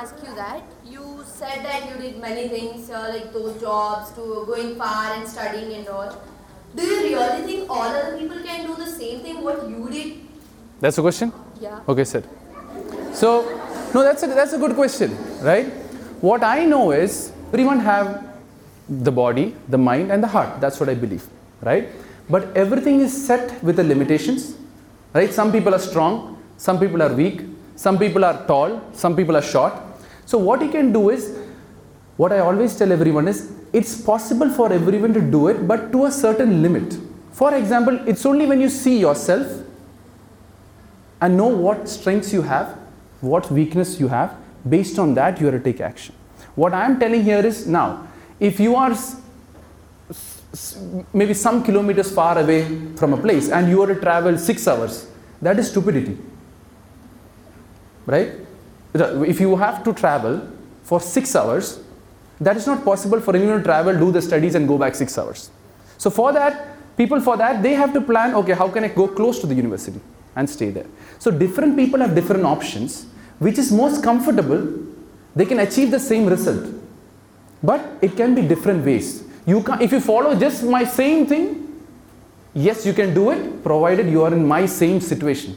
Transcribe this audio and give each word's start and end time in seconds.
ask 0.00 0.14
you 0.26 0.34
that. 0.34 0.62
You 0.84 1.04
said 1.26 1.64
that 1.64 1.88
you 1.88 1.96
did 2.02 2.20
many 2.20 2.48
things, 2.48 2.90
uh, 2.90 3.06
like 3.14 3.32
those 3.32 3.60
jobs, 3.60 4.12
to 4.12 4.44
going 4.50 4.76
far 4.76 5.14
and 5.14 5.28
studying 5.28 5.72
and 5.78 5.88
all. 5.88 6.12
Do 6.74 6.82
you 6.82 6.98
really 7.04 7.42
think 7.48 7.70
all 7.70 7.82
other 7.82 8.16
people 8.18 8.38
can 8.42 8.66
do 8.66 8.76
the 8.76 8.90
same 8.90 9.20
thing 9.20 9.42
what 9.42 9.68
you 9.68 9.88
did? 9.90 10.20
That's 10.80 10.96
the 10.96 11.02
question? 11.02 11.32
Yeah. 11.60 11.80
Okay, 11.88 12.04
sir. 12.04 12.22
So, 13.12 13.28
no, 13.94 14.02
that's 14.02 14.22
a, 14.22 14.28
that's 14.28 14.52
a 14.52 14.58
good 14.58 14.74
question, 14.74 15.16
right? 15.42 15.66
What 16.20 16.42
I 16.44 16.64
know 16.64 16.92
is 16.92 17.32
everyone 17.48 17.80
have 17.80 18.24
the 18.88 19.12
body, 19.12 19.54
the 19.68 19.78
mind, 19.78 20.10
and 20.12 20.22
the 20.22 20.28
heart. 20.28 20.60
That's 20.60 20.80
what 20.80 20.88
I 20.88 20.94
believe, 20.94 21.26
right? 21.62 21.88
But 22.28 22.56
everything 22.56 23.00
is 23.00 23.12
set 23.26 23.62
with 23.62 23.76
the 23.76 23.84
limitations, 23.84 24.54
right? 25.12 25.32
Some 25.32 25.52
people 25.52 25.74
are 25.74 25.84
strong, 25.90 26.38
some 26.56 26.78
people 26.78 27.02
are 27.02 27.12
weak, 27.12 27.42
some 27.74 27.98
people 27.98 28.24
are 28.24 28.46
tall, 28.46 28.80
some 28.92 29.16
people 29.16 29.36
are 29.36 29.42
short. 29.42 29.74
So, 30.30 30.38
what 30.38 30.62
you 30.62 30.70
can 30.70 30.92
do 30.92 31.10
is, 31.10 31.36
what 32.16 32.32
I 32.32 32.38
always 32.38 32.76
tell 32.78 32.92
everyone 32.92 33.26
is, 33.26 33.50
it's 33.72 34.00
possible 34.00 34.48
for 34.48 34.72
everyone 34.72 35.12
to 35.14 35.20
do 35.20 35.48
it, 35.48 35.66
but 35.66 35.90
to 35.90 36.04
a 36.04 36.10
certain 36.12 36.62
limit. 36.62 36.96
For 37.32 37.52
example, 37.52 37.98
it's 38.06 38.24
only 38.24 38.46
when 38.46 38.60
you 38.60 38.68
see 38.68 39.00
yourself 39.00 39.64
and 41.20 41.36
know 41.36 41.48
what 41.48 41.88
strengths 41.88 42.32
you 42.32 42.42
have, 42.42 42.78
what 43.20 43.50
weakness 43.50 43.98
you 43.98 44.06
have. 44.06 44.36
Based 44.68 45.00
on 45.00 45.14
that, 45.14 45.40
you 45.40 45.46
have 45.46 45.56
to 45.56 45.72
take 45.72 45.80
action. 45.80 46.14
What 46.54 46.74
I 46.74 46.84
am 46.84 47.00
telling 47.00 47.24
here 47.24 47.44
is 47.44 47.66
now, 47.66 48.06
if 48.38 48.60
you 48.60 48.76
are 48.76 48.96
maybe 51.12 51.34
some 51.34 51.64
kilometers 51.64 52.12
far 52.14 52.38
away 52.38 52.62
from 52.94 53.14
a 53.14 53.16
place 53.16 53.48
and 53.48 53.68
you 53.68 53.82
are 53.82 53.88
to 53.88 54.00
travel 54.00 54.38
six 54.38 54.68
hours, 54.68 55.10
that 55.42 55.58
is 55.58 55.70
stupidity. 55.70 56.16
Right? 58.06 58.46
If 58.94 59.40
you 59.40 59.56
have 59.56 59.84
to 59.84 59.92
travel 59.92 60.48
for 60.82 61.00
six 61.00 61.36
hours, 61.36 61.80
that 62.40 62.56
is 62.56 62.66
not 62.66 62.84
possible 62.84 63.20
for 63.20 63.36
anyone 63.36 63.58
to 63.58 63.62
travel, 63.62 63.96
do 63.96 64.10
the 64.10 64.22
studies, 64.22 64.54
and 64.54 64.66
go 64.66 64.78
back 64.78 64.94
six 64.94 65.16
hours. 65.18 65.50
So, 65.98 66.10
for 66.10 66.32
that, 66.32 66.96
people 66.96 67.20
for 67.20 67.36
that, 67.36 67.62
they 67.62 67.74
have 67.74 67.92
to 67.92 68.00
plan 68.00 68.34
okay, 68.34 68.54
how 68.54 68.68
can 68.68 68.84
I 68.84 68.88
go 68.88 69.06
close 69.06 69.38
to 69.40 69.46
the 69.46 69.54
university 69.54 70.00
and 70.34 70.48
stay 70.48 70.70
there? 70.70 70.86
So, 71.18 71.30
different 71.30 71.76
people 71.76 72.00
have 72.00 72.14
different 72.14 72.44
options, 72.44 73.06
which 73.38 73.58
is 73.58 73.70
most 73.70 74.02
comfortable, 74.02 74.66
they 75.36 75.44
can 75.44 75.60
achieve 75.60 75.90
the 75.90 76.00
same 76.00 76.26
result. 76.26 76.74
But 77.62 77.98
it 78.00 78.16
can 78.16 78.34
be 78.34 78.42
different 78.42 78.84
ways. 78.84 79.22
You 79.46 79.62
can 79.62 79.80
if 79.80 79.92
you 79.92 80.00
follow 80.00 80.34
just 80.34 80.64
my 80.64 80.84
same 80.84 81.26
thing, 81.26 81.84
yes, 82.54 82.86
you 82.86 82.92
can 82.92 83.14
do 83.14 83.30
it, 83.30 83.62
provided 83.62 84.08
you 84.08 84.22
are 84.24 84.32
in 84.32 84.46
my 84.46 84.66
same 84.66 85.00
situation. 85.00 85.56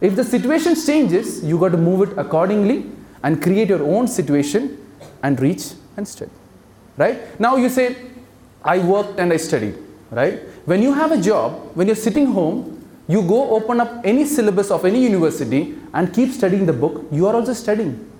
If 0.00 0.16
the 0.16 0.24
situation 0.24 0.74
changes, 0.74 1.44
you 1.44 1.58
got 1.58 1.70
to 1.70 1.78
move 1.78 2.10
it 2.10 2.18
accordingly 2.18 2.90
and 3.22 3.42
create 3.42 3.68
your 3.68 3.82
own 3.82 4.06
situation 4.08 4.78
and 5.22 5.40
reach 5.40 5.72
and 5.96 6.06
study. 6.06 6.30
Right? 6.96 7.40
Now 7.40 7.56
you 7.56 7.68
say, 7.68 7.96
I 8.62 8.78
worked 8.78 9.18
and 9.18 9.32
I 9.32 9.36
studied. 9.36 9.76
Right? 10.10 10.40
When 10.66 10.82
you 10.82 10.92
have 10.92 11.12
a 11.12 11.20
job, 11.20 11.70
when 11.74 11.86
you're 11.86 11.96
sitting 11.96 12.26
home, 12.26 12.80
you 13.06 13.22
go 13.22 13.50
open 13.54 13.80
up 13.80 14.00
any 14.04 14.24
syllabus 14.24 14.70
of 14.70 14.84
any 14.84 15.02
university 15.02 15.76
and 15.92 16.12
keep 16.12 16.30
studying 16.30 16.66
the 16.66 16.72
book, 16.72 17.04
you 17.10 17.26
are 17.26 17.34
also 17.34 17.52
studying. 17.52 18.10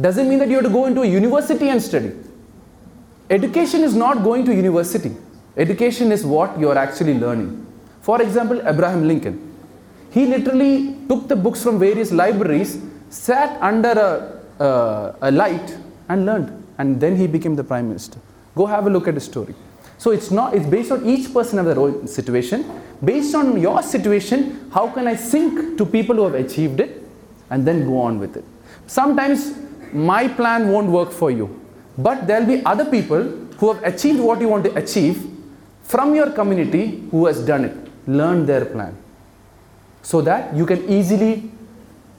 Doesn't 0.00 0.28
mean 0.28 0.38
that 0.40 0.48
you 0.48 0.56
have 0.56 0.64
to 0.64 0.70
go 0.70 0.86
into 0.86 1.02
a 1.02 1.06
university 1.06 1.68
and 1.68 1.82
study. 1.82 2.12
Education 3.30 3.82
is 3.82 3.94
not 3.94 4.22
going 4.24 4.44
to 4.44 4.54
university. 4.54 5.14
Education 5.56 6.12
is 6.12 6.24
what 6.24 6.58
you 6.58 6.70
are 6.70 6.78
actually 6.78 7.14
learning. 7.14 7.66
For 8.00 8.22
example, 8.22 8.66
Abraham 8.66 9.06
Lincoln. 9.06 9.47
He 10.10 10.26
literally 10.26 10.96
took 11.08 11.28
the 11.28 11.36
books 11.36 11.62
from 11.62 11.78
various 11.78 12.12
libraries, 12.12 12.80
sat 13.10 13.60
under 13.60 13.90
a, 14.58 14.62
uh, 14.62 15.16
a 15.22 15.30
light, 15.30 15.76
and 16.08 16.24
learned. 16.24 16.64
And 16.78 17.00
then 17.00 17.16
he 17.16 17.26
became 17.26 17.56
the 17.56 17.64
prime 17.64 17.88
minister. 17.88 18.18
Go 18.54 18.66
have 18.66 18.86
a 18.86 18.90
look 18.90 19.08
at 19.08 19.14
the 19.14 19.20
story. 19.20 19.54
So 19.98 20.12
it's 20.12 20.30
not. 20.30 20.54
It's 20.54 20.66
based 20.66 20.92
on 20.92 21.04
each 21.06 21.32
person 21.32 21.58
of 21.58 21.66
their 21.66 21.78
own 21.78 22.06
situation. 22.06 22.64
Based 23.04 23.34
on 23.34 23.60
your 23.60 23.82
situation, 23.82 24.70
how 24.72 24.88
can 24.88 25.06
I 25.06 25.16
sync 25.16 25.76
to 25.78 25.84
people 25.84 26.16
who 26.16 26.24
have 26.24 26.34
achieved 26.34 26.80
it, 26.80 27.02
and 27.50 27.66
then 27.66 27.84
go 27.86 28.00
on 28.00 28.18
with 28.18 28.36
it. 28.36 28.44
Sometimes 28.86 29.54
my 29.92 30.28
plan 30.28 30.68
won't 30.68 30.88
work 30.88 31.10
for 31.10 31.30
you, 31.30 31.60
but 31.96 32.26
there'll 32.26 32.46
be 32.46 32.64
other 32.64 32.84
people 32.84 33.22
who 33.58 33.72
have 33.72 33.82
achieved 33.82 34.20
what 34.20 34.40
you 34.40 34.48
want 34.48 34.64
to 34.64 34.74
achieve 34.74 35.26
from 35.82 36.14
your 36.14 36.30
community 36.30 37.02
who 37.10 37.26
has 37.26 37.44
done 37.44 37.64
it. 37.64 37.76
Learn 38.06 38.46
their 38.46 38.64
plan 38.64 38.96
so 40.08 40.22
that 40.22 40.56
you 40.56 40.64
can 40.64 40.88
easily 40.88 41.50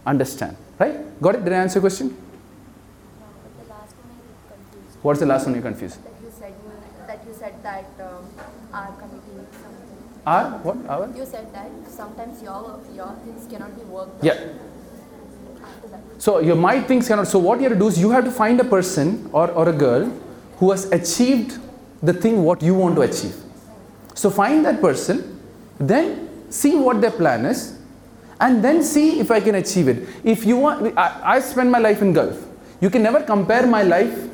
understand. 0.06 0.56
Right? 0.78 0.96
Got 1.22 1.36
it? 1.36 1.44
Did 1.44 1.54
I 1.54 1.62
answer 1.66 1.78
your 1.78 1.82
question? 1.82 2.10
But 2.10 3.64
the 3.64 3.70
last 3.74 3.96
one 3.98 4.12
I 4.14 4.20
get 4.30 4.54
confused. 4.54 4.98
What's 5.02 5.20
the 5.20 5.26
last 5.26 5.46
one 5.46 5.56
you're 5.56 5.64
confused? 5.64 6.04
That 6.04 6.14
you 6.22 6.32
said 6.40 6.54
that 7.08 7.20
you 7.28 7.34
said 7.34 7.64
that 7.64 7.90
um, 8.00 8.28
our 8.72 8.92
committee 9.00 9.42
something. 9.54 10.22
Our 10.26 10.52
what? 10.68 10.78
Our? 10.88 11.10
You 11.18 11.26
said 11.26 11.52
that 11.54 11.72
sometimes 11.88 12.44
your 12.44 12.80
your 12.94 13.10
things 13.26 13.48
cannot 13.54 13.76
be 13.76 13.84
worked. 13.96 14.24
Yeah. 14.24 14.38
So 16.20 16.38
your 16.52 16.56
my 16.68 16.80
things 16.82 17.08
cannot. 17.08 17.28
So 17.28 17.40
what 17.40 17.60
you 17.60 17.70
have 17.70 17.74
to 17.74 17.80
do 17.80 17.88
is 17.88 18.00
you 18.00 18.12
have 18.12 18.24
to 18.26 18.32
find 18.32 18.60
a 18.60 18.70
person 18.76 19.30
or, 19.34 19.50
or 19.52 19.68
a 19.70 19.74
girl 19.74 20.06
who 20.60 20.70
has 20.72 20.86
achieved 20.92 21.58
the 22.04 22.14
thing 22.14 22.44
what 22.44 22.62
you 22.62 22.76
want 22.76 22.96
to 22.98 23.02
achieve. 23.02 23.36
So 24.14 24.30
find 24.30 24.64
that 24.66 24.80
person, 24.80 25.42
then 25.80 26.30
see 26.52 26.76
what 26.76 27.02
their 27.02 27.12
plan 27.12 27.46
is, 27.46 27.78
and 28.40 28.64
then 28.64 28.82
see 28.84 29.20
if 29.20 29.32
I 29.32 29.40
can 29.40 29.56
achieve 29.56 29.88
it. 29.88 30.08
If 30.24 30.46
you 30.46 30.58
want, 30.58 30.98
I, 30.98 31.36
I 31.36 31.40
spend 31.40 31.72
my 31.72 31.80
life 31.80 32.02
in 32.02 32.14
Gulf. 32.14 32.46
You 32.82 32.90
can 32.90 33.04
never 33.04 33.22
compare 33.22 33.68
my 33.68 33.84
life 33.84 34.30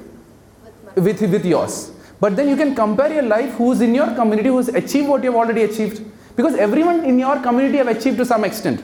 with, 0.96 1.22
with 1.22 1.46
yours. 1.46 1.92
But 2.20 2.36
then 2.36 2.48
you 2.48 2.56
can 2.56 2.76
compare 2.76 3.12
your 3.12 3.24
life 3.24 3.54
who's 3.54 3.82
in 3.82 3.94
your 3.94 4.14
community 4.16 4.50
who's 4.50 4.70
achieved 4.70 5.08
what 5.08 5.24
you've 5.24 5.36
already 5.36 5.64
achieved. 5.64 6.04
Because 6.36 6.56
everyone 6.56 7.04
in 7.06 7.18
your 7.18 7.40
community 7.42 7.78
have 7.78 7.88
achieved 7.88 8.18
to 8.18 8.26
some 8.26 8.44
extent. 8.44 8.84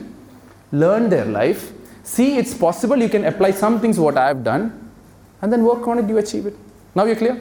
Learn 0.72 1.08
their 1.08 1.24
life, 1.26 1.72
see 2.02 2.38
it's 2.38 2.54
possible, 2.54 2.96
you 2.96 3.08
can 3.08 3.24
apply 3.26 3.50
some 3.50 3.78
things 3.80 3.98
what 3.98 4.16
I 4.16 4.28
have 4.28 4.42
done, 4.42 4.90
and 5.42 5.52
then 5.52 5.62
work 5.62 5.86
on 5.86 5.98
it, 5.98 6.08
you 6.08 6.16
achieve 6.18 6.46
it. 6.46 6.56
Now 6.94 7.04
you're 7.04 7.16
clear? 7.16 7.40